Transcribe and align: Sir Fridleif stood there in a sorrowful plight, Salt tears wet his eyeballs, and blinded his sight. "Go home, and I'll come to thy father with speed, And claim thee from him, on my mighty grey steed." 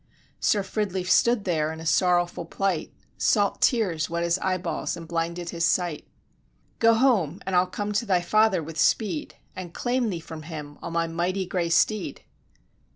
Sir 0.39 0.63
Fridleif 0.63 1.07
stood 1.11 1.43
there 1.43 1.71
in 1.71 1.79
a 1.79 1.85
sorrowful 1.85 2.45
plight, 2.45 2.91
Salt 3.19 3.61
tears 3.61 4.09
wet 4.09 4.23
his 4.23 4.39
eyeballs, 4.39 4.97
and 4.97 5.07
blinded 5.07 5.51
his 5.51 5.63
sight. 5.63 6.07
"Go 6.79 6.95
home, 6.95 7.39
and 7.45 7.55
I'll 7.55 7.67
come 7.67 7.91
to 7.91 8.05
thy 8.07 8.21
father 8.21 8.63
with 8.63 8.79
speed, 8.79 9.35
And 9.55 9.75
claim 9.75 10.09
thee 10.09 10.19
from 10.19 10.41
him, 10.41 10.79
on 10.81 10.93
my 10.93 11.05
mighty 11.05 11.45
grey 11.45 11.69
steed." 11.69 12.23